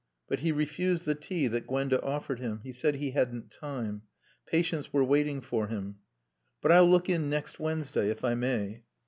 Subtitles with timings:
[0.27, 2.61] But he refused the tea that Gwenda offered him.
[2.63, 4.01] He said he hadn't time.
[4.47, 5.97] Patients were waiting for him.
[6.59, 8.81] "But I'll look in next Wednesday, if I may."